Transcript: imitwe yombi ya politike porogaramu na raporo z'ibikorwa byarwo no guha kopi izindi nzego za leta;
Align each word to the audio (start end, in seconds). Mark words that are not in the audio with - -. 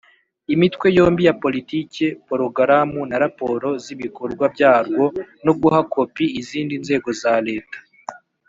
imitwe 0.53 0.87
yombi 0.97 1.21
ya 1.27 1.35
politike 1.43 2.05
porogaramu 2.27 2.99
na 3.09 3.17
raporo 3.23 3.69
z'ibikorwa 3.83 4.45
byarwo 4.55 5.05
no 5.45 5.51
guha 5.59 5.79
kopi 5.93 6.25
izindi 6.39 6.73
nzego 6.83 7.09
za 7.21 7.33
leta; 7.47 7.77